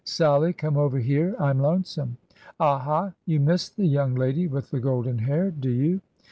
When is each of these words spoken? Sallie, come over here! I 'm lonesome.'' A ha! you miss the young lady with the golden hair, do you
Sallie, 0.03 0.53
come 0.53 0.77
over 0.77 0.97
here! 0.97 1.35
I 1.37 1.51
'm 1.51 1.59
lonesome.'' 1.59 2.17
A 2.59 2.79
ha! 2.79 3.13
you 3.27 3.39
miss 3.39 3.69
the 3.69 3.85
young 3.85 4.15
lady 4.15 4.47
with 4.47 4.71
the 4.71 4.79
golden 4.79 5.19
hair, 5.19 5.51
do 5.51 5.69
you 5.69 6.01